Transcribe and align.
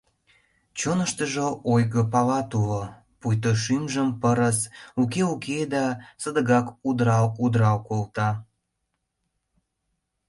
Чоныштыжо 0.79 1.47
ойго 1.71 2.01
палат 2.13 2.49
уло, 2.61 2.83
пуйто 3.19 3.51
шӱмжым 3.63 4.09
пырыс 4.21 4.59
уке-уке 5.01 5.59
да 5.73 5.83
садыгак 6.21 6.67
удырал-удырал 6.87 7.77
колта. 7.87 8.29